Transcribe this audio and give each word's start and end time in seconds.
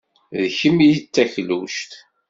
D 0.41 0.45
kemm 0.57 0.77
ay 0.85 0.93
d 0.97 1.01
takluct. 1.13 1.91